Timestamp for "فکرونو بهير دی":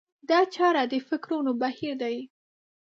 1.09-2.17